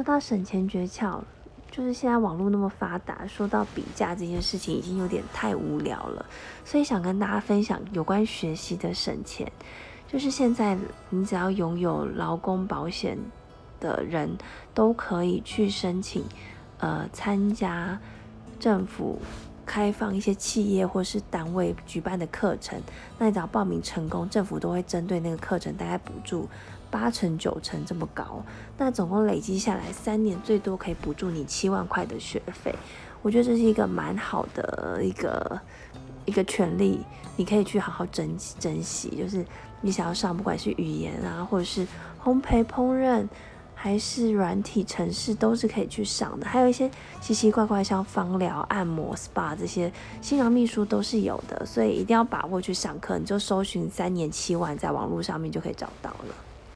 [0.00, 1.20] 说到省钱诀窍，
[1.70, 6.24] 就是现在网络那么发达，说到比价这件事情已经有点太无聊了，
[6.64, 9.52] 所以想跟大家分享有关学习的省钱。
[10.08, 10.74] 就是现在，
[11.10, 13.18] 你只要拥有劳工保险
[13.78, 14.34] 的人，
[14.72, 16.24] 都可以去申请，
[16.78, 18.00] 呃，参加
[18.58, 19.20] 政府
[19.70, 22.76] 开放一些企业或是单位举办的课程。
[23.20, 26.48] 那你只要报名成功，政府都会针对那个课程大概补助
[26.90, 28.42] 八成九成这么高。
[28.76, 32.74] 那总共累积下来，三年最多可以补助你七万块的学费。
[33.22, 35.60] 我觉得这是一个蛮好的一个
[36.24, 36.98] 一个权利，
[37.36, 39.46] 你可以去好好珍珍惜，就是。
[39.82, 41.86] 你想要上，不管是语言啊，或者是
[42.22, 43.26] 烘焙烹饪，
[43.82, 46.46] 还是软体城市，都是可以去上的。
[46.46, 49.90] 还有一些奇奇怪怪，像芳疗、按摩、SPA 这些，
[50.20, 53.16] 新郎秘书都是有的，所以一定要把握去上课。
[53.18, 56.34] 你就搜寻三年七万，在网络上面就可以找到了。